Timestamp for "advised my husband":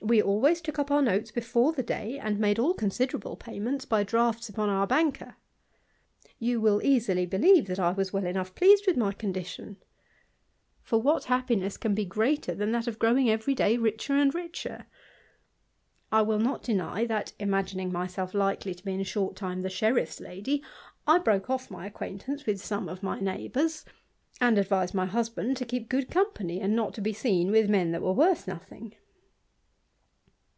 24.58-25.56